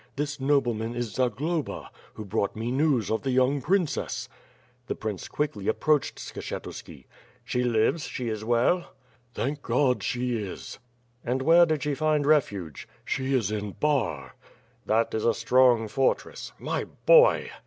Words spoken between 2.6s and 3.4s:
news of the